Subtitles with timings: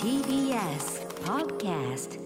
[0.00, 2.20] TBS Podcast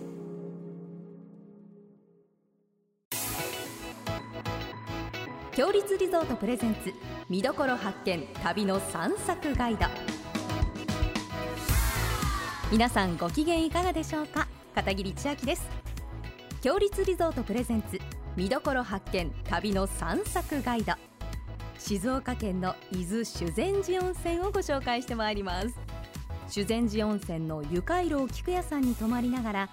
[5.52, 6.92] 強立リゾートプレゼンツ
[7.30, 9.86] 見どころ発見旅の散策ガイド。
[12.70, 14.46] 皆さんご機嫌いかがでしょうか？
[14.74, 15.66] 片桐千秋です。
[16.60, 17.98] 強立リゾートプレゼンツ
[18.36, 20.92] 見どころ発見旅の散策ガイド。
[21.78, 25.68] 静岡県の伊豆修善寺温泉をご紹介してまいります。
[26.48, 29.68] 修善寺温泉の湯回廊菊屋さんに泊まりながら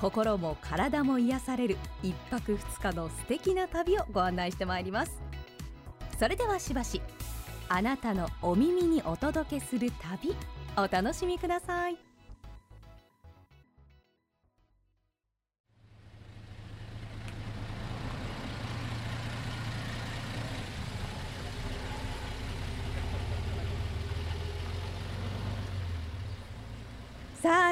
[0.00, 5.20] 心も体も癒される一泊二日の素敵な旅をご案内してまいります。
[6.18, 7.00] それではしばし
[7.68, 10.34] あなたのお耳にお届けする旅
[10.76, 12.07] お楽しみください。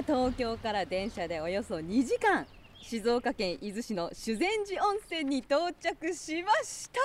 [0.03, 2.47] 東京から電車でおよそ2時間
[2.83, 7.01] 静岡県伊豆市の修善寺温泉に到着しました。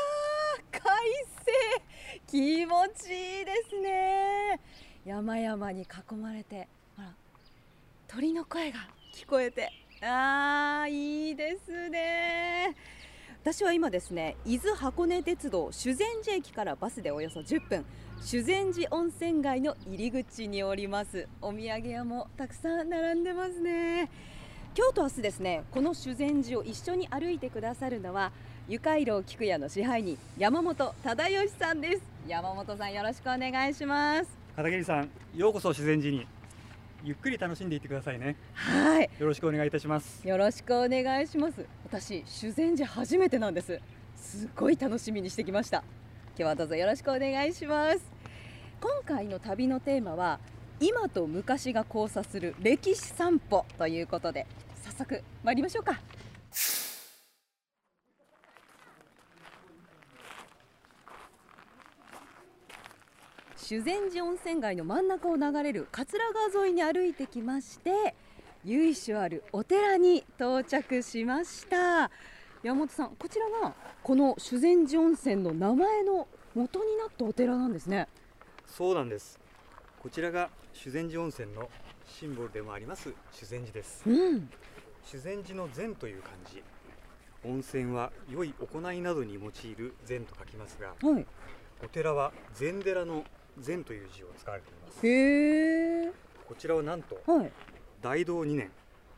[0.72, 0.81] 快
[1.45, 2.22] 晴。
[2.28, 4.59] 気持ちいいですね。
[5.06, 7.14] 山々に囲まれてほら
[8.08, 8.80] 鳥の声が
[9.16, 9.72] 聞こえて。
[10.02, 12.76] あーいいですね。
[13.42, 17.86] 私は今ですね伊豆箱根鉄道修善寺駅からバスでおよそ10分
[18.23, 21.27] 修善寺温泉街の入り口におります。
[21.41, 24.11] お土産屋もたくさん並んでますね。
[24.77, 28.31] 今日と明日ですねこの修善寺を一緒に歩いてくださるのは
[28.69, 32.03] ゆかいろう菊屋の支配人山本忠義さんです。
[32.27, 34.30] 山本さんよろしくお願いします。
[34.55, 36.27] 片桐さんようこそ自然寺に。
[37.03, 38.36] ゆっくり楽しんでいってくださいね。
[38.53, 39.09] はい。
[39.17, 40.25] よろしくお願いいたします。
[40.27, 41.66] よろしくお願いします。
[41.83, 43.80] 私修善寺初めてなんです。
[44.16, 45.83] すごい楽しみにしてきました
[46.32, 48.00] 今日はどうぞよろしくお願いします。
[48.80, 50.40] 今回の旅のテーマは
[50.80, 54.48] 今と昔が交差する歴史散歩ということで
[54.82, 56.00] 早速参りましょうか。
[63.58, 68.16] 修善寺温泉街の真ん中を流れる桂川沿いに歩いてきまして
[68.66, 72.10] 由緒あるお寺に到着しました。
[72.64, 73.73] 山本さんこちらが
[74.04, 78.08] この修善寺温泉の名前の元になったお寺なんですね。
[78.67, 79.39] そうなんです。
[79.99, 81.70] こちらが修善寺温泉の
[82.05, 84.04] シンボルでもあります修善寺です。
[84.05, 84.48] うん。
[85.04, 86.64] 修善寺の善という漢字。
[87.44, 91.26] 温泉は良い行いなどに用いる善と書きますがはい。
[91.83, 93.23] お寺は禅寺の
[93.58, 95.08] 禅という字を使われています。
[95.08, 96.11] へえ。
[96.48, 97.52] こちらはなんとはい。
[98.04, 98.70] 大道2年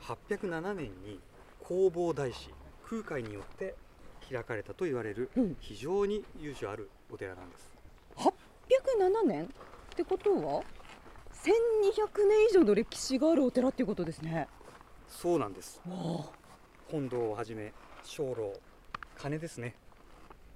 [0.02, 1.20] 807年に
[1.68, 2.50] 弘法大師
[2.90, 3.76] 空海によって
[4.30, 5.58] 開かれたと言われるうん。
[5.60, 7.74] 非常に由緒あるお寺なんです。
[8.16, 9.44] 807年？
[9.46, 9.48] っ
[9.96, 10.64] てことは
[11.34, 14.48] 1200年以上の歴史があるお寺っていうことですね。
[15.08, 15.82] そうなんです。
[15.88, 16.32] わ
[16.90, 17.74] 本堂をはじめ
[18.18, 18.54] 鐘楼
[19.18, 19.76] 鐘ですね。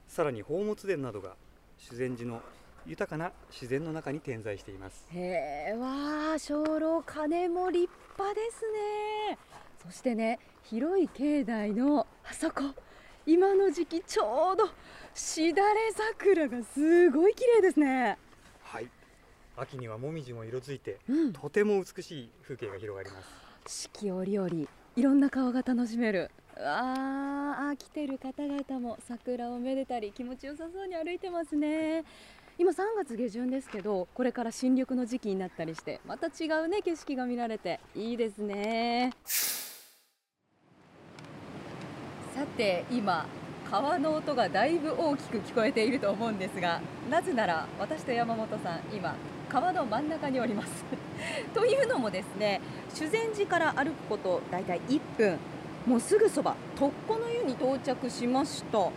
[0.08, 1.36] さらに宝物殿などが
[1.78, 2.42] 修善寺の
[2.86, 5.06] 豊かな自然の中に点在しています。
[5.12, 8.62] あへえわあ鐘楼鐘も立派です
[9.30, 9.38] ね
[9.84, 12.62] そしてね広い境内のあそこ。
[13.26, 14.70] 今の時期ちょうど
[15.14, 18.18] しだれ桜がすごい綺麗ですね。
[18.64, 18.88] はい。
[19.58, 21.34] 秋にはもみじも色づいてうん。
[21.34, 23.84] とても美しい風景が広がります。
[23.84, 24.50] 四季折々
[24.96, 26.32] いろんな顔が楽しめる。
[26.58, 32.06] うわーあ来てる方々も桜をめでたり気持ちよさそうに歩いてますね。
[32.58, 39.14] 今3月下旬ですけどこれから新緑の時期になったりしてまた違うね景色が見られていいですね
[42.38, 43.26] さて今
[43.68, 49.16] 川の音がだいぶ大きく聞こえていると思うんですがなぜなら私と山本さん今
[49.50, 50.86] 川の真ん中におります。
[51.56, 52.62] というのもですね
[52.94, 55.40] 修善寺から歩くことだいたい1分。
[55.88, 58.78] もうすぐそばとっこの湯に到着しました。
[58.78, 58.92] 山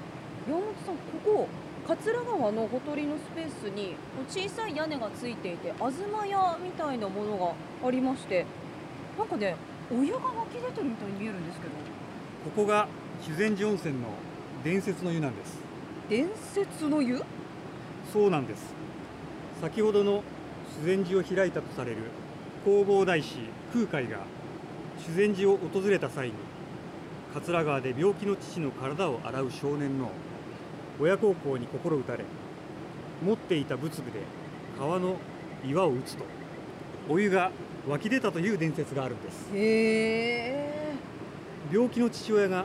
[0.50, 1.48] 本さんここ
[1.88, 3.96] 桂川のほとりのスペースに
[4.28, 5.94] 小さい屋根がついていて東
[6.28, 7.38] 屋みたいなもの
[7.82, 8.44] がありまして
[9.16, 9.56] なんかね
[9.90, 11.72] お湯が湧き出てるみたいに見えるんですけど。
[12.44, 12.88] ここが
[13.22, 14.08] 修善寺温泉の
[14.64, 15.58] 伝説の湯なんです。
[16.08, 17.22] 伝説の湯？
[18.12, 18.72] そうなんです。
[19.60, 20.22] 先ほどの
[20.80, 21.98] 修善寺を開いたとされる
[22.64, 23.36] 弘法大師
[23.72, 24.20] 空海が
[24.98, 26.34] 修善寺を訪れた際に
[27.34, 30.10] 桂川で病気の父の体を洗う少年の
[30.98, 32.24] 親孝行に心打たれ
[33.24, 34.20] 持っていた仏具で
[34.78, 35.16] 川の
[35.64, 36.24] 岩を打つと
[37.08, 37.50] お湯が
[37.86, 39.46] 湧き出たという伝説があるんです。
[41.72, 42.64] 病気の父親が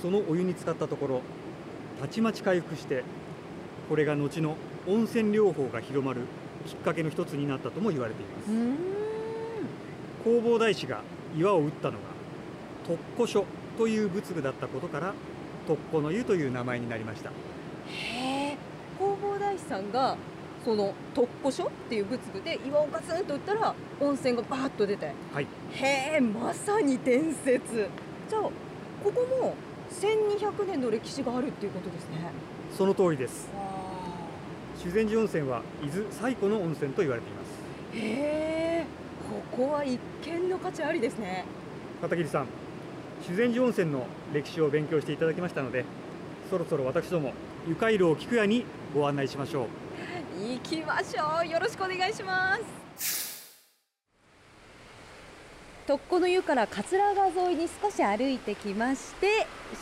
[0.00, 1.22] そのお湯に浸かったところ
[2.00, 3.04] たちまち回復して
[3.88, 4.56] これが後の
[4.86, 6.22] 温泉療法が広まる
[6.66, 8.50] きっかけの一つになったとも言われています。
[10.24, 11.02] 弘法大師が
[11.36, 11.98] 岩を打ったのが
[12.86, 13.44] 特古書
[13.78, 15.14] という仏具だったことから
[15.66, 17.30] 特古の湯という名前になりました。
[17.30, 17.32] へ
[18.52, 18.56] え。
[18.98, 20.16] 弘法大師さんが
[20.64, 25.12] その特古書っていう仏具で岩をガツンと打ったら温泉がバーッと出て。
[25.32, 25.46] はい。
[25.72, 27.88] へえまさに伝説。
[28.28, 28.50] じゃあこ
[29.04, 29.10] こ
[29.40, 29.54] も
[29.90, 32.30] 1200年の歴史があるっていうことですね。
[32.76, 33.48] その通りです。
[33.54, 33.62] わ
[34.82, 37.48] 修善寺温泉は伊豆最古の温泉と言われています。
[37.92, 38.00] あへ
[38.82, 38.86] え。
[39.52, 41.44] ここは一見の価値ありですね。
[42.00, 42.46] 片桐さん
[43.26, 45.84] 修善寺温泉の歴史を勉強していただきましたので
[46.48, 47.34] そろそろ私ども
[47.68, 48.64] 湯回路を菊屋に
[48.94, 49.66] ご案内しましょう。
[50.42, 51.46] 行きましょう。
[51.46, 52.79] よろしくお願いします
[55.90, 59.26] 特古の湯から桂川沿いに少し歩いてきまして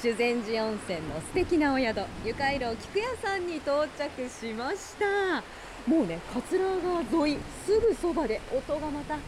[0.00, 5.42] 修善寺温泉の素敵なお宿湯回廊菊屋さんに到着しました。
[5.86, 9.20] もうね桂川沿いすぐそばで音がまたよ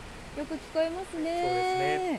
[0.48, 2.18] く聞こえますね。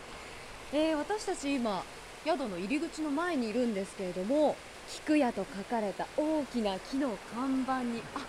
[0.74, 1.84] えー私たち今
[2.24, 4.56] 宿の入り口の前にいるんですけれども
[4.88, 8.20] 菊屋と書かれた大きな木の看板にあ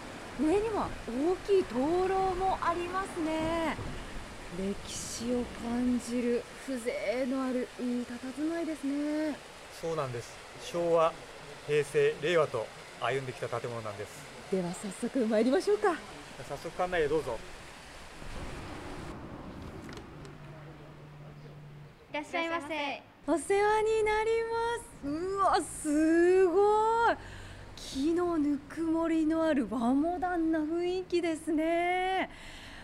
[0.41, 3.77] 上には大きい灯籠もありますね
[4.59, 6.79] 歴史を感じる風
[7.27, 9.35] 情のあるいい佇まいですね。
[9.81, 10.37] そうなんです。
[10.63, 11.13] 昭和
[11.67, 12.67] 平成令和と
[13.01, 14.11] 歩んできた建物なんです。
[14.51, 15.95] では早速参りましょうか。
[16.47, 17.39] 早速館内へどうぞ。
[22.13, 23.03] いらっしゃいませ。
[23.27, 25.09] お世話になります。
[25.09, 27.17] うわすごい。
[27.77, 32.31] 木のぬくもりのある和モダンな雰囲気ですね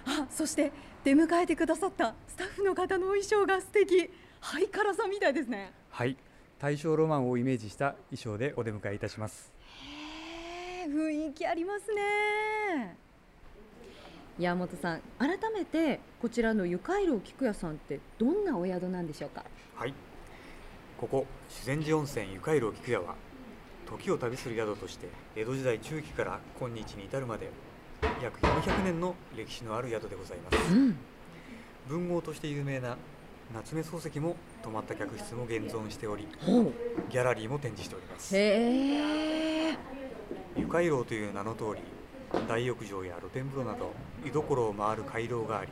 [0.09, 0.73] あ そして
[1.05, 4.11] 出迎えてくださったスタッフの方のお衣装が素敵。
[4.41, 5.73] ハイカラさんみたいですね。
[5.91, 6.17] はい。
[6.59, 9.53] 大正ロマンをイメージした衣装でお出迎えいたします。
[9.85, 12.97] へえ雰囲気ありますね。
[14.39, 19.45] 山本さん改めてこちらのゆかいろう菊屋さんってどんなお宿なんでしょうか？
[19.75, 19.95] はい。
[21.01, 23.17] ここ修善寺温泉ゆかいろう菊屋は
[23.87, 27.51] 時を旅する宿として江戸時代中期から今日に至るまで
[28.23, 30.75] 約400年の歴史のある宿でございます。
[30.75, 30.97] うん。
[31.89, 32.97] 文豪として有名な
[33.55, 36.29] 夏目漱石も泊まった客室も現存しており
[37.09, 38.37] ギャラリーも展示しております。
[38.37, 39.77] へえ。
[40.57, 41.81] ゆかいろうという名の通り
[42.47, 43.93] 大浴場や露天風呂など
[44.25, 45.71] 湯どころを回る回廊があり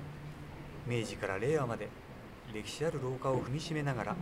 [0.87, 1.89] 明治から令和まで
[2.55, 4.17] 歴史ある廊下を踏みしめながら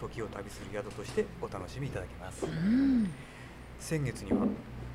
[0.00, 2.44] 時を旅する宿としてお楽しみいただけます。
[2.46, 3.10] うん。
[3.78, 4.38] 先月には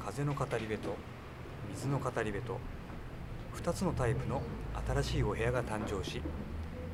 [0.04, 0.96] 風の語り部と
[1.72, 2.60] 水の語り部と
[3.56, 4.42] 2つのタイプの
[4.88, 6.22] 新しいお部屋が誕生し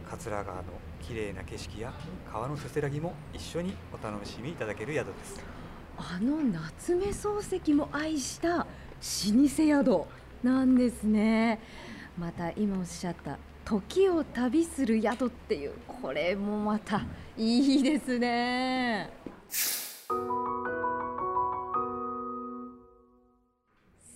[0.10, 0.64] 桂川の
[1.02, 1.94] 綺麗な景色や
[2.32, 5.40] 川のせせらぎも一緒にお楽しみいただける宿です。
[5.98, 8.68] あの夏目漱石も愛した老舗
[9.48, 10.06] 宿
[10.44, 11.60] なんですね。
[12.18, 17.06] また今おっしゃった時を旅する宿っていうこれもまた
[17.38, 19.12] いいですね。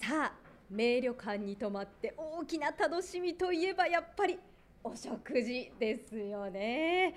[0.02, 0.43] さあ
[0.74, 4.40] 名旅館に泊まって大きな楽しみといえばやっぱり
[4.84, 7.16] お食事ですよね。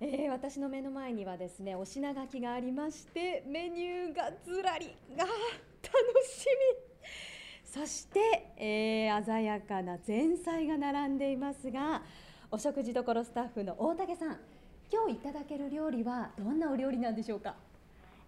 [0.00, 5.32] えー私の目の前にはですねお品書きがありましてメニューがずらりが楽
[6.24, 6.46] し
[7.66, 8.20] みそして、
[8.56, 12.02] えー鮮やかな前菜が並んでいますが
[12.50, 14.38] お食事処スタッフの大竹さん
[14.90, 17.56] 今日いただける料理はどんなお料理なんでしょうか？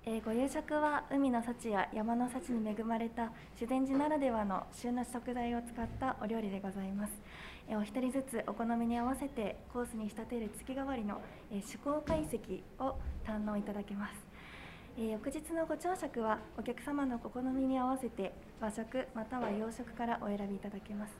[0.06, 7.12] えーご夕食は海の幸や山の幸に恵まれた修善寺ならではの旬の食材を使ったお料理でございます。
[7.68, 14.14] えーお一人ずつお好みに合わせてコースに仕立てる月替わりの、えー趣向解析を堪能いただけます。
[14.98, 21.12] えー翌日のご朝食はお客様のお好みに合わせて和食または洋食からお選びいただけます。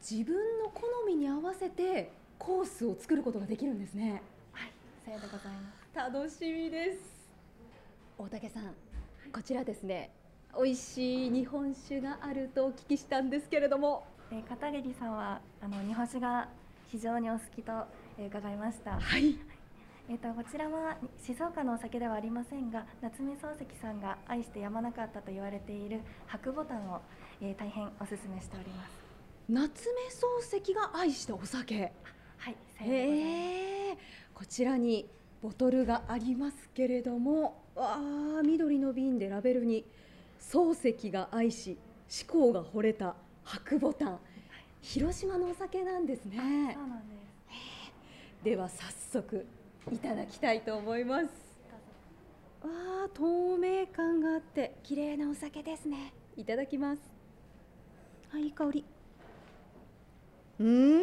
[0.00, 4.22] 自分の好みに合わせてコースを作ることができるんですね
[4.52, 4.70] はい、
[5.06, 6.14] さようでございます。
[6.14, 7.15] 楽しみです
[8.18, 8.74] 大竹さん
[9.32, 10.10] こちらですね
[10.56, 14.06] 美味しい日本酒があるとお聞きしたんですけれども。
[14.32, 16.48] えー片桐さんはあの日本酒が
[16.90, 17.72] 非常にお好きと、
[18.18, 18.98] えー伺いました。
[18.98, 19.36] はい。
[20.08, 27.00] えー、とこちらは静岡のお酒ではありませんが夏目漱石さんが愛してやまなかったと言われている白ボタンを、
[27.40, 28.90] えー大変おすすめしております。
[29.48, 31.92] 夏目漱石が愛したお酒。
[32.38, 33.96] はいえ
[34.34, 35.06] こちらに
[35.42, 39.84] ボトルがありますけれどもわあ緑の瓶でラベルに
[40.40, 41.76] 漱石が愛し
[42.08, 43.14] 志向が惚れた
[43.44, 44.18] 白ボタン。
[44.82, 46.36] 広島のお酒なんですね。
[46.38, 46.42] そ
[46.84, 47.14] うなんで
[48.42, 48.44] す。
[48.44, 49.44] では早速
[49.92, 51.24] いただきたいと思います。
[52.62, 52.70] わ
[53.06, 56.12] あ透明感があって綺麗なお酒ですね。
[56.36, 57.02] いただきます。
[58.32, 58.84] あいい香り。
[60.60, 61.02] うーん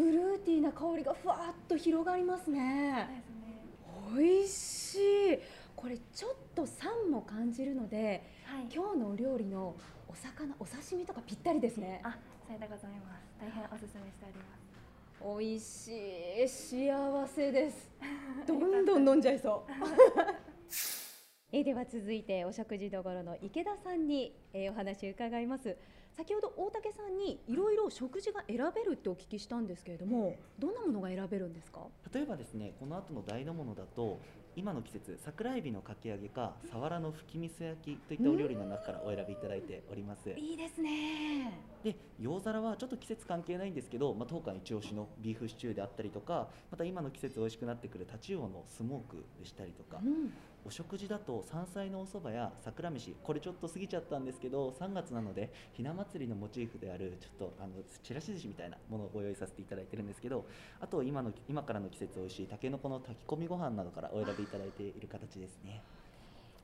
[0.00, 3.06] フルーティーなな香りがふわっと広がりますね。
[3.10, 4.18] ですね。
[4.18, 5.38] 美味しい。
[5.76, 8.66] これちょっと酸も感じるのではい。
[8.74, 9.76] 今日のお料理の
[10.08, 12.00] お魚お刺身とかぴったりですね。
[12.02, 12.16] あ
[12.46, 13.26] さようでございます。
[13.38, 15.38] 大変おすすめしております。
[15.38, 16.48] 美味しい。
[16.48, 17.90] 幸せです。
[18.48, 19.72] どんどん飲んじゃいそう。
[21.52, 25.76] えーでは続いてお食事どころの池田さんに、えーお話を伺います
[26.20, 31.80] 先ほど大竹さんにいろいろ食事が選べるってお聞きしたんですけれどもどんなものが選べるんですか？
[32.12, 34.20] 例えばですねこの後の台の物だと
[34.54, 40.28] 今の季節桜エビのかき揚げかサワラの吹き味噌焼きといったお料理の中からお選びいただいております。
[40.36, 41.58] いいですね。
[41.82, 60.44] で洋皿はちょっと季節関係ないんですけど、まあ、当館一押しのビーフシチューであったりとかまた今の季節美味しくなってくるタチウオのスモークでしたりとか、うんお食事だと山菜のお蕎麦や桜飯これちょっと過ぎちゃったんですけど3月なのでひな祭りのモチーフであるちょっとあのちらし寿司みたいなものをご用意させていただいてるんですけど
[60.80, 65.82] あと今の今からの季節美味しいたけのこの炊き込みご飯などからお選びいただいている形ですね。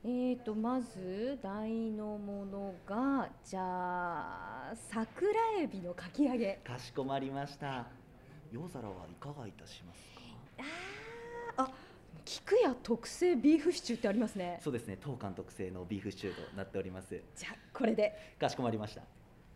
[0.03, 6.59] えーとまず大のものがじゃあ桜エビのかき揚げ。
[6.63, 7.87] かしこまりました。
[8.51, 10.21] 洋皿はいかがいたしますか？
[10.59, 10.63] あ
[12.27, 14.59] 菊屋特製ビーフシチューってありますね。
[14.61, 14.97] そうですね。
[14.99, 17.17] 当館特製のビーフシチューとなっております。
[17.35, 18.35] じゃあこれで。
[18.37, 19.01] かしこまりました。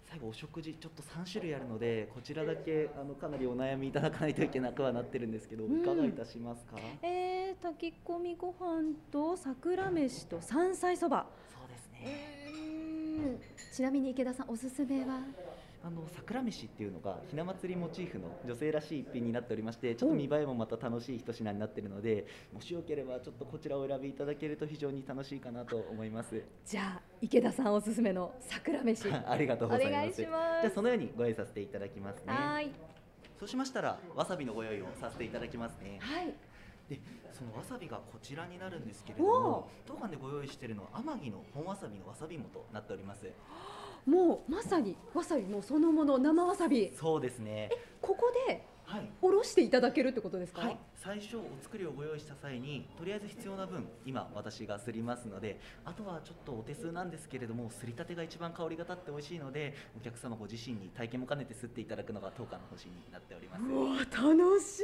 [0.09, 5.81] 最後お食事ちょっと3種類あるのでこちらだけあのかなりお悩みいただかないといけなくはなってるんですけど、うん。
[5.81, 6.77] いかがいたしますか？
[7.01, 11.25] えー、炊き込みご飯と桜飯と山菜そば。
[11.49, 13.37] そうですうね
[13.73, 15.19] ちなみに池田さんおすすめは？
[15.83, 26.43] あの桜飯っていうのがひな祭りモチーフの女性らしい一品になっておりましてちょっと見栄えもまた楽しい一品になっているのでもしよければちょっとこちらをお選びいただけると非常に楽しいかなと思います。
[26.65, 29.07] じゃあ池田さんおすすめの桜飯。
[29.27, 30.21] ありがとうございます。
[30.21, 32.23] じゃあそのようにご用意させていただきますね。
[32.27, 32.71] はーい。
[33.39, 35.97] そうしましたらわさびのご用意をさせていただきますね。
[35.99, 36.33] はい。
[36.89, 36.99] で
[37.31, 43.25] そのわさびがこちらになるんですけれどおも当館でご用意しているのは天城の本わさびのわさび芋となっております
[44.05, 46.91] もうまさにわさびもうそのもの生わさび。
[46.95, 47.69] そうですね。
[48.01, 49.09] ここではい。
[49.21, 63.63] おろしていただけるってことですか、はい、最初お作りをご用意した際にとりあえず必要な分今私がすりますのであとはちょっとお手数なんですけれどもすりたてが一番香りが立って美味しいのでお客様ご自身に体験も兼ねてすっていただくのが当館の方針になっております。
[63.63, 64.83] うわ楽しい。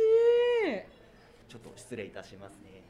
[1.50, 2.84] ちょっと失礼いたしますね。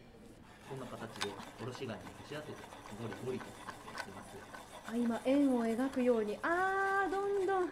[0.70, 1.30] こんな形で
[1.64, 2.58] おろし金に打ち当てて
[3.00, 4.27] ゴリゴリとやってます
[4.88, 6.38] あ今円を描くように。
[6.42, 7.70] あーどんどん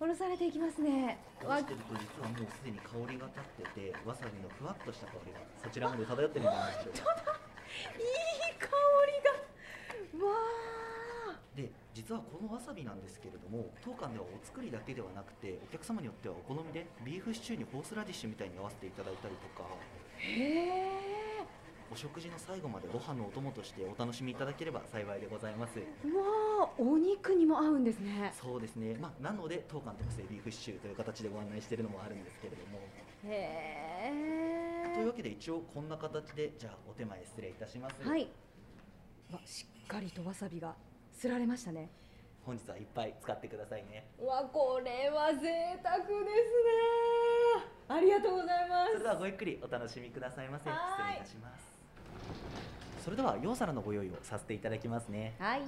[0.00, 1.18] おろされていきますね。
[1.44, 7.36] わしてると実はもうすでに香りが立っててわさびのふわっとした香りがそちらまで漂ってるんじゃないでしょうか。
[8.00, 8.68] いい香
[10.16, 10.24] りが。
[10.24, 10.32] わ
[11.54, 19.68] で実はこのわさびなんですけれども当館ではお作りだけではなくてお客様によってはお好みでビーフシチューにホースラディッシュみたいに合わせていただいたりとか。
[20.16, 21.19] ーへえ
[21.92, 25.80] お食事の最後までご飯のお供としてお楽しみいただければ幸いでございます。
[25.80, 25.82] う
[26.16, 28.32] わーお肉にも合うんですね。
[28.40, 32.78] そうですね、まあ、なので当館特製ビーフシチューという形でご案内しているのもあるんですけれども。
[33.24, 34.12] へ
[34.86, 38.08] えというわけで一応こんな形でじゃあお手前失礼いたします。
[38.08, 38.28] はい。
[39.32, 40.74] わしっかりとわさびが
[41.12, 41.90] すられましたね。
[42.46, 44.06] 本日はいっぱい使ってくださいね。
[44.20, 46.20] うわこれは贅沢ですね。
[47.88, 50.70] ありがとうございまそれではごゆっくりお楽しみくださいませ。
[50.70, 51.14] 失はい。
[51.14, 51.79] 礼いたします
[53.04, 55.34] それでは洋皿のご用意をさせていただきますね。
[55.38, 55.62] はい。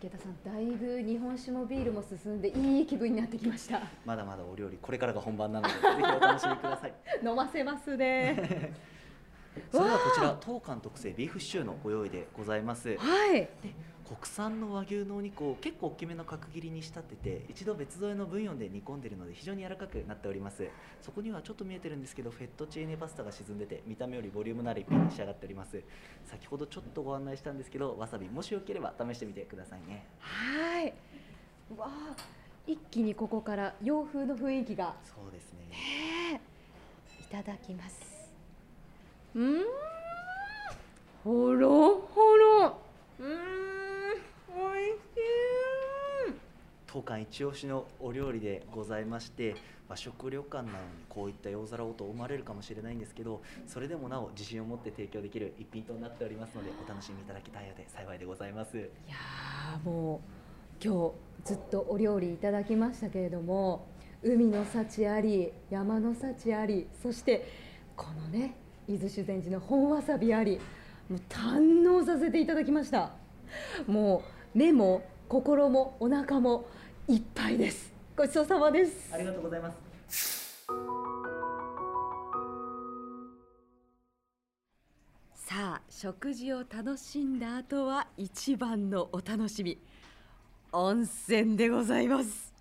[0.00, 3.82] 池田さんだいぶ日本酒もビールも進んでいい気分になってきました。
[4.06, 6.94] まだまだお料理これからが本番なのでぜひお楽しみください。
[7.22, 8.72] 飲ませますね。
[9.70, 12.96] それではこちら当館特製ビーフシチューのご用意でございます。
[12.96, 13.32] はい。
[13.32, 13.50] で
[14.10, 20.68] 国産の和牛のお肉を結構大きめの角切りに仕立てて一度別添えのブイヨンで煮込んでいるので非常に柔らかくなっております。
[21.00, 25.80] そこにはちょっと見えてるんですけどフェットチーネパスタが沈んでて見た目よりボリュームのある一品に仕上がっております。
[26.24, 30.04] 先ほどちょっとご案内したんですけどわさびもしよければ試してみてくださいね。
[30.18, 30.92] はい。
[31.70, 32.16] うわあ
[32.66, 34.96] 一気にここから洋風の雰囲気が。
[35.04, 36.40] そうですね。
[37.20, 38.28] いただきます。
[39.36, 39.64] うーん。
[41.22, 42.76] ほろほろ。
[43.20, 43.60] うーん
[44.52, 46.34] おいしい
[46.92, 49.54] 当館一押しのお料理でございまして
[49.88, 50.74] 和食旅館なのに
[51.08, 58.76] こういった洋皿をと思われるかもしれないんですけどそれでもなお自信を持って提供できる一品となっておりますのでお楽しみいただきたいので幸いでございます。
[58.76, 60.20] いやーも
[60.82, 61.12] う今
[61.44, 63.86] 日ずっとお料理いただきましたけれども
[64.24, 67.46] 海の幸あり山の幸ありそして
[67.96, 68.56] このね
[68.88, 70.58] 伊豆修善寺の本わさびあり
[71.08, 73.12] もう堪能させていただきました。
[73.86, 76.66] もう目も心もお腹も
[77.06, 77.92] いっぱいです。
[78.16, 79.14] ごちそうさまです。
[79.14, 79.70] ありがとうございま
[80.10, 80.66] す。
[85.36, 89.78] さあ食事を楽しんだ後は一番のお楽しみ。
[90.72, 92.52] 温泉でございます。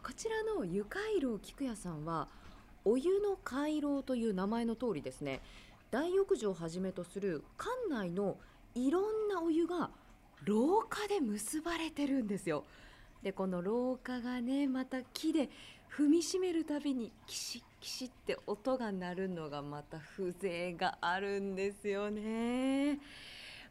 [0.00, 2.28] こちらの湯回廊菊屋さんは
[2.84, 5.40] お湯の回廊という名前の通りですね。
[5.90, 8.36] 大浴場をはじめとする館内の
[8.76, 9.90] いろんなお湯が
[10.44, 12.64] 廊下で結ばれてるんですよ。
[13.22, 15.48] でこの廊下がねまた木で
[15.96, 20.32] 踏みしめるたびにキシッキシッって音が鳴るのがまた風
[20.72, 22.98] 情があるんですよね。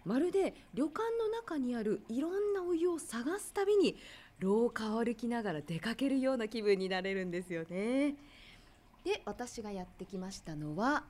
[0.06, 3.96] まるで旅館の中にあるいろんなお湯を探すたびに
[4.40, 8.16] 廊下を歩きながら出かけるような気分になれるんですよね。
[9.04, 11.04] で私がやってきましたのは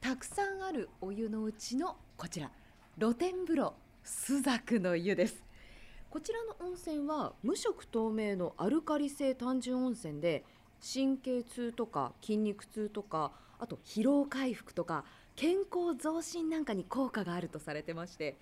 [0.00, 2.50] たくさんあるお湯のうちのこちら
[2.98, 3.74] 露天風呂。
[4.04, 5.42] 朱雀の湯です。
[6.10, 10.44] こちらの温泉は無色透明のアルカリ性単純温泉で
[10.80, 15.04] 神経痛とか筋肉痛とかあと疲労回復とか
[15.36, 18.36] 健康増進なんかに効果があるとされてまして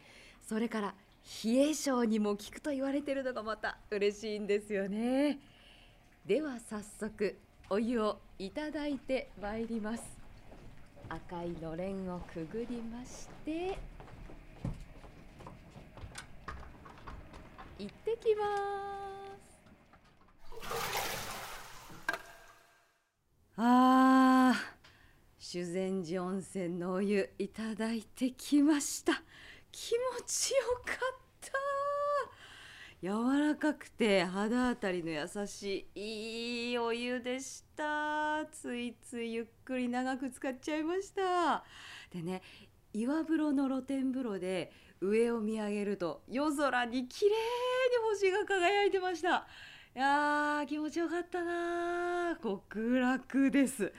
[0.48, 0.94] それから
[1.44, 5.38] 冷え性にも効くと言われてるのがまた嬉しいんですよね。
[6.24, 7.36] では早速
[7.68, 10.02] お湯をいただいてまいります。
[11.10, 13.78] 赤いのれんをくぐりまして
[17.78, 19.58] 行ってきます。
[23.56, 24.78] あー
[25.38, 29.22] 修善寺温泉のお湯いただいてきました。
[29.70, 30.96] 気持ちよかっ
[31.40, 31.52] た。
[33.00, 38.44] 柔らかくて肌当たりの優しいいいお湯でした。
[38.50, 41.64] ついついゆっくり長く使っちゃいました。
[42.12, 42.42] でね
[42.92, 47.36] 岩風呂の露天風呂で上を見上げると夜空に綺麗に
[48.10, 49.46] 星が輝いてました。
[49.96, 53.92] いやー気持ちよかったな極楽です。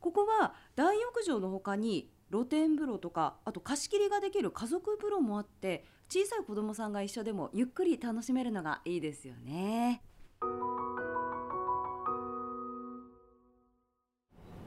[0.00, 10.02] ここは大浴場の他に露天風呂とかあと貸し切りができる家族風呂もあって小さい子供さんが一緒でもゆっくり楽しめるのがいいですよね。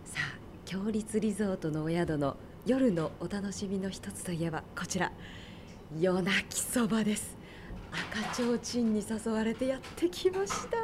[0.06, 5.12] さあ強立リゾートのお宿の夜のお楽しみの一つといえばこちら。
[5.94, 7.38] 夜泣きそばです。
[7.92, 10.78] 赤ちょうちんに誘われてやってきました。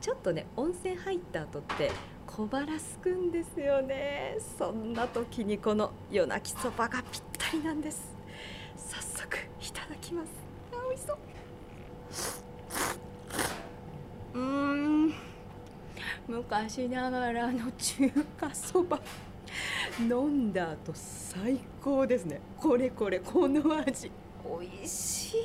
[0.00, 1.90] ちょっとね温泉入った後って
[2.26, 4.36] 小腹すくんですよね。
[4.58, 8.14] そんな時にこの夜泣きそばがぴったりなんです。
[8.76, 10.28] 早速いただきます。
[10.72, 11.14] あ美味しそ
[14.34, 14.38] う。
[14.38, 14.42] う
[15.06, 15.14] ん。
[16.28, 19.00] 昔ながらの中華そば。
[20.00, 22.40] 飲んだ後最高ですね。
[22.58, 24.10] これこれこの味。
[24.44, 25.40] 美味しい。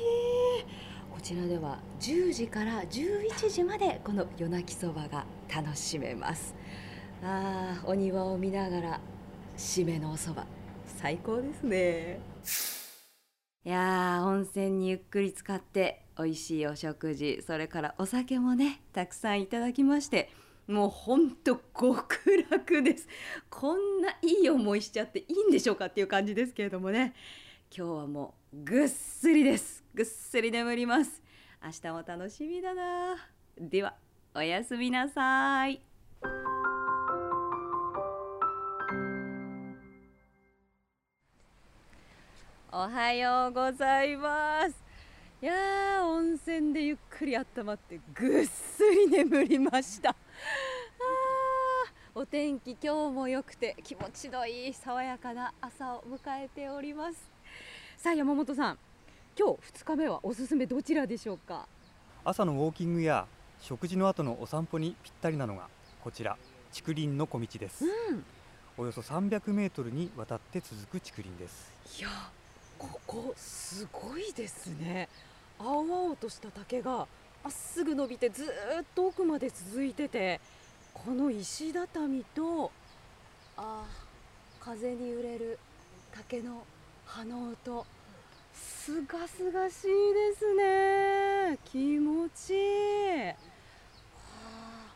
[1.12, 6.54] こちらでは10時から11時までこの夜泣きそばが楽しめます。
[7.22, 9.00] あお庭を見ながら
[9.56, 10.46] 締めのおそば
[10.86, 12.20] 最高ですね。
[13.64, 20.30] いやー温泉にゆっくり使って美味しいお食事それからお酒もねたくさんいただきまして
[20.66, 23.08] もうほんと極楽です。
[23.50, 27.14] こんないい思いしちゃっていいんでしょうかっていう感じですけれどもね。
[27.70, 29.84] 今日はもうぐっすりです。
[29.94, 31.22] ぐっすり眠ります。
[31.62, 33.16] 明日も楽しみだな。
[33.58, 33.94] では
[34.34, 35.80] おやすみなさい。
[42.72, 44.74] おはようございます。
[45.42, 50.10] いやー温泉でゆっくり温まってぐっすり眠りました。
[50.10, 50.16] あー
[52.14, 57.37] お天気今日も良くて気持ちのいい爽やかな朝を迎えております。
[57.98, 58.78] さあ山本さん。
[59.36, 61.66] 今日2日目はおすすめどちらでしょうか？
[62.24, 63.26] 朝のウォーキングや
[63.60, 65.66] 食事の後のお散歩にぴったりなのが
[66.04, 66.36] こちら。
[66.72, 68.24] 竹林の小道です、うん。
[68.76, 71.72] およそ300メートルにわたって続く竹林です。
[71.98, 72.08] いや
[72.78, 75.08] ここすごいですね。
[75.58, 77.08] 青々とした竹が
[77.42, 80.40] まっすぐ伸びてずーっと奥まで続いてて
[80.94, 82.70] この石畳と
[83.56, 85.58] あー風に揺れる
[86.14, 86.62] 竹の
[87.08, 87.86] 葉の音。
[88.54, 89.90] すがすがしいで
[90.36, 91.58] すね。
[91.64, 93.18] 気持ちいい。
[93.28, 94.94] はあ。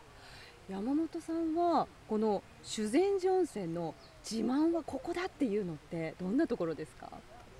[0.69, 7.09] 山本さんはこの修善寺温泉の自慢はここだっていうのってどんなところですか？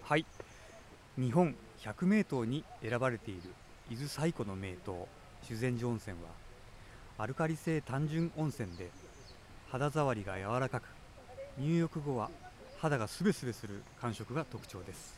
[0.04, 0.26] はい。
[1.18, 3.42] 日本100名湯に選ばれている
[3.89, 4.78] 伊豆最古の名湯
[5.48, 6.30] 修善寺温泉は
[7.18, 8.92] アルカリ性単純温泉で
[9.70, 10.84] 肌触りが柔らかく
[11.58, 12.30] 入浴後は
[12.84, 15.15] 肌がすべすべする感触が特徴です。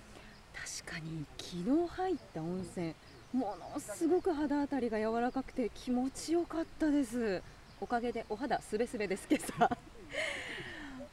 [0.84, 2.94] 確かに昨日入った温泉。
[3.34, 7.42] ものすごく肌当たりが柔らかくて気持ちよかったです。
[7.82, 9.46] おかげでお肌すべすべですけど。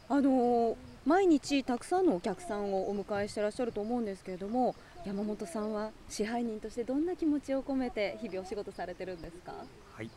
[0.09, 9.53] あのー毎日たくさんのお客さんをお迎えしてらっしゃると思うんですけれども山本さんは支配人としてどんな気持ちを込めて日々お仕事されてるんですか？
[9.97, 10.09] はい。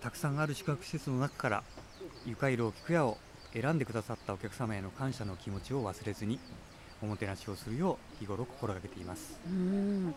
[0.00, 1.64] たくさんある宿泊施設の中から
[2.24, 3.18] ゆかいろう菊屋を
[3.52, 6.38] 選んでくださったお客様への感謝の気持ちを忘れずに
[7.02, 9.38] おもてなしをするよう日頃心がけています。
[9.46, 10.14] うん。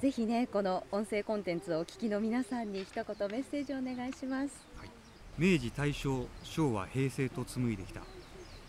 [0.00, 4.50] ぜひねこの音声コンテンツをお聞きの皆さんに一言メッセージをお願いします。
[5.38, 8.02] 明治大正昭和平成と紡いできた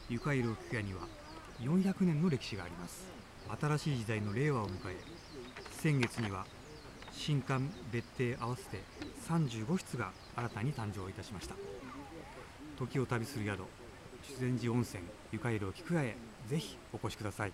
[0.08, 1.02] ゆかいろう菊屋には
[1.62, 3.12] 400年の歴史があります。
[3.60, 4.96] 新しい時代の令和を迎え
[5.82, 6.46] 先月には
[7.12, 8.82] 新館別邸合わせて
[9.28, 11.56] 35室が新たに誕生いたしました。
[12.78, 13.64] 時を旅する宿
[14.30, 16.16] 修善寺温泉ゆかいろう菊屋へ
[16.48, 17.52] ぜひお越しください。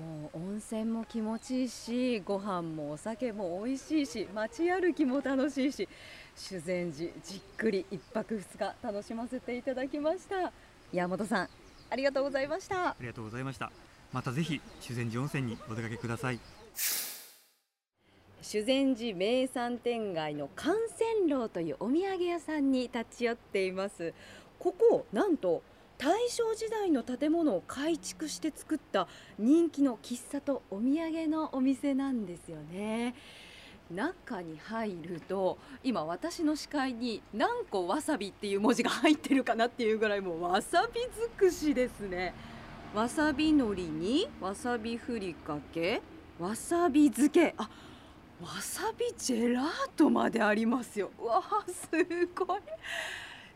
[0.00, 5.88] もう温泉も気持ちいいしご飯もお酒も美味しいし街歩きも楽しいし
[6.34, 10.52] 修善寺じっくり一泊二日楽しませていただきました。
[10.92, 11.48] 山本さん
[11.90, 12.88] ありがとうございました。
[12.88, 13.70] ありがとうございました。
[14.12, 16.40] またぜひ修善寺温泉にお出かけください。
[18.40, 20.76] 修善寺名産店街の観
[21.18, 24.14] 泉楼というお土産屋さんに立ち寄っています
[24.58, 25.62] ここなんと
[25.98, 33.14] 大正時代の建物を改築して作った人気の喫茶とお土産のお店なんですよね。
[33.90, 42.34] 中に入ると今私の視界に何個わさびっていう文字が入ってるかなっていうぐらいもうわさび尽くしですね。
[42.94, 46.02] わさび海苔にわさびふりかけ
[46.38, 47.54] わさび漬け。
[47.56, 47.68] あ
[48.40, 49.66] わさびジェラー
[49.96, 51.10] トまでありますよ。
[51.18, 51.88] わあす
[52.36, 52.60] ごい。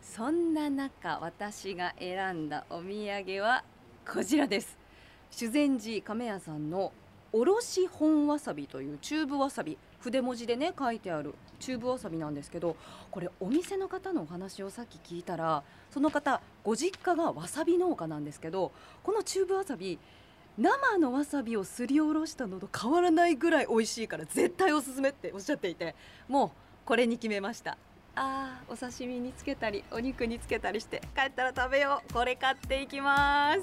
[0.03, 3.65] そんな中私が選んだお土産は
[4.07, 4.77] こちらです。
[5.31, 6.93] 修善寺亀屋さんの
[7.33, 9.79] おろし本わさびというチューブわさび。
[10.01, 12.77] 筆文字でね書いてあるチューブわさびなんですけど
[13.13, 15.63] これお店の方のお話をさっき聞いたら
[15.93, 18.73] その方ご実家がわさび農家なんですけど
[19.05, 20.01] このチューブわさび
[20.59, 25.95] 生のわさびをすりおろしたのと変わらないぐらい美味しいから絶対おすすめっておっしゃっていて
[26.27, 26.51] もう
[26.85, 27.79] これに決めました。
[28.15, 32.13] あーお刺身につけたりお肉につけたりして帰ったら食べよう。
[32.13, 33.61] これ買っていきます。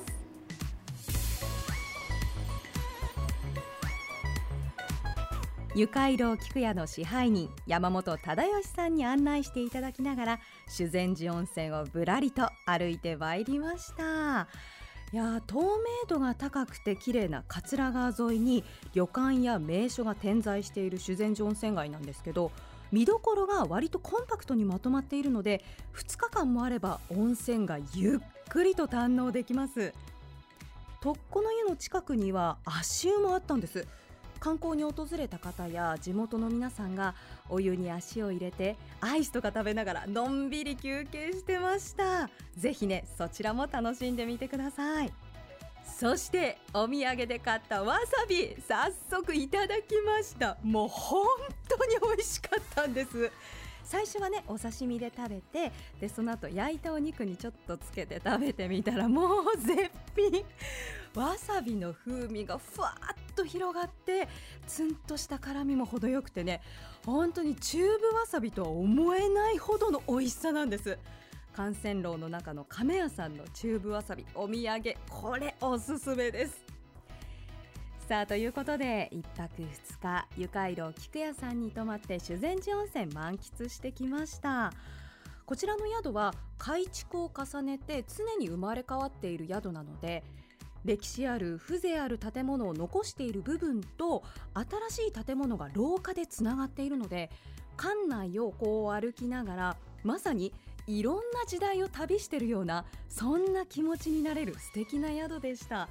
[5.75, 14.47] ゆかいろう菊屋の支配人山本忠義さんに案内していただきながら修善寺温泉をぶらりと歩いてまいりました。
[15.11, 22.51] いや透明度が高くて綺麗な桂川沿いに旅館や名所が点在している修善寺温泉街なんですけど
[22.91, 25.63] 見どころが割とコンパクトにまとまっているので
[25.95, 29.93] 2日間もあれば温泉がゆっくりと堪能できます。
[31.01, 33.87] とっこの湯の近くには足湯もあったんです。
[34.39, 37.13] 観光に訪れた方や地元の皆さんが
[37.49, 42.29] お湯に足を入れてアイスとか食べながらのんびり休憩してました。
[42.57, 45.11] ぜひねそちらも楽しんでみてください。
[45.97, 50.57] そしてお土産で買ったわさび早速いただきました。
[50.63, 51.25] もう本
[51.67, 51.97] 当に
[52.81, 53.31] たんです。
[53.83, 60.43] 最初はねお刺身で食べてでその後焼いたお肉にちょっとつけて食べてみたらもう絶品。
[61.15, 64.27] わさびの風味がふわっと広がって
[64.67, 66.61] ツンとした辛みも程よくてね
[67.03, 70.97] 本当にチューブわさびとは思えないほどの美味しさなんです。
[71.57, 76.68] 甘泉楼の中の亀屋さんのチューブわさびお土産これおすすめです。
[78.09, 79.67] さあということで1泊2
[80.01, 84.73] 日湯回廊菊屋さんに泊まって修善寺温泉満喫してきました。
[85.45, 90.23] こちらの宿は改築を重ねて常に生まれ変わっている宿なので
[90.85, 94.23] 歴史ある風情ある建物を残している部分と
[94.89, 97.29] 新しい建物が廊下でつながっているので
[97.77, 100.51] 館内をこう歩きながらまさに
[100.87, 105.89] いろんな時代を旅しているようなそんな気持ちになれる素敵な宿でした。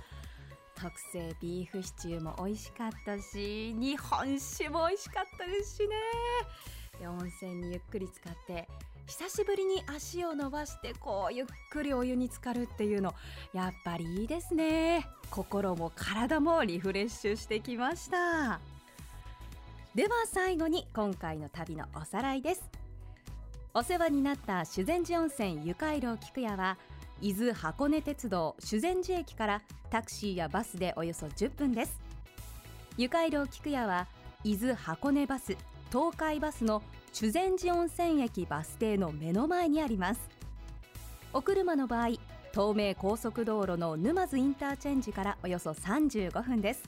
[0.80, 5.96] 特製ビーフシチューも美味しかったし日本酒も美味しかったですしね。
[7.06, 8.68] 温泉にゆっくり使って
[9.06, 13.14] 久しぶりに足を伸ばしてこうゆっくりお湯に浸かるっていうの
[13.52, 15.06] やっぱりいいですね。
[15.30, 18.60] 心も体もリフレッシュしてきました。
[19.94, 22.62] では最後に今回の旅のおさらいです。
[23.74, 26.78] お世話になった修善寺温泉ゆかいろ菊屋は
[27.20, 31.98] 伊豆箱根鉄道修善寺駅からタクシーやバスでおよそ10分です。
[32.96, 34.06] ゆかいろう菊屋は
[34.44, 35.56] 伊豆箱根バス
[35.90, 40.20] 東海バスの修善寺温泉駅バス停の目の前にあります。
[41.32, 42.08] お車の場合
[42.52, 46.82] 東名高速道路の沼津インターチェンジからおよそ35分です。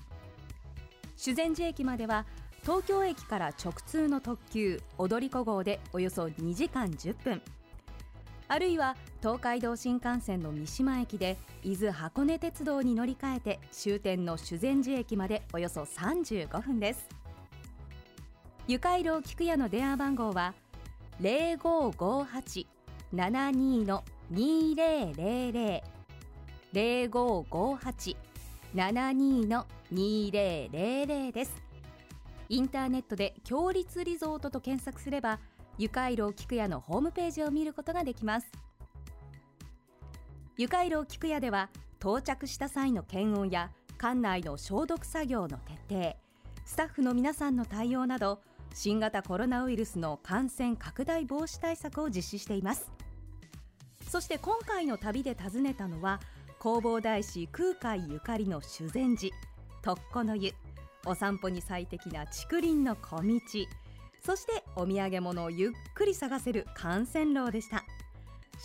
[1.16, 2.24] 修善寺駅までは
[2.62, 7.42] 東京駅から直通の特急踊り子号でおよそ2時間10分。
[8.52, 17.08] あるいは東海道新幹線の三島駅で伊豆箱根鉄道に乗り換えて終点の修善寺駅までおよそ35分です。
[18.66, 20.52] ゆかいろう菊屋の電話番号は
[21.20, 25.82] 0558-72の2000
[26.74, 31.52] 0558-72の2000です。
[32.48, 35.38] インターネットで強立リゾートと検索すれば
[35.80, 38.52] ゆかいろう菊屋のホームページを見ることができます。
[40.58, 45.56] ゆかいろう菊屋では到着した際の検温や館内の消毒作業の
[45.88, 46.16] 徹底
[46.66, 48.42] スタッフの皆さんの対応など
[48.74, 52.92] 新型コロナウイルスの感染拡大防止対策を実施しています。
[54.06, 56.20] そして今回の旅で訪ねたのは
[56.60, 59.34] 弘法大師空海ゆかりの修善寺
[59.80, 60.52] 徳子の湯
[61.06, 63.40] お散歩に最適な竹林の小道。
[64.22, 67.84] そしてお土産物をゆっくり探せる幹線路でした。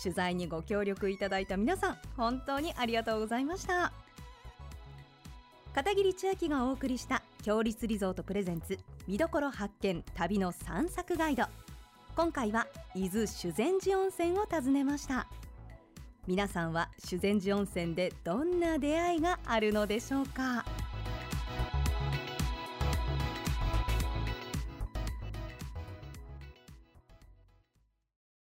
[0.00, 3.92] 取材にご協力いただいた皆さん本当にありがとうございました。
[5.74, 11.44] 片桐千秋がお送りした強立リゾートプレゼンツ見どころ発見旅の散策ガイド。
[12.14, 15.26] 今回は伊豆修善寺温泉を訪ねました。
[16.26, 20.64] 皆さんは修善寺温泉でどんな出会いがあるのでしょうか？